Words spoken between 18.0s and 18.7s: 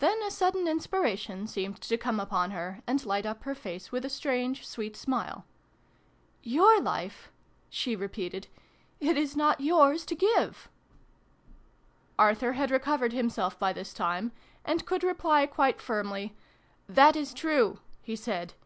he said.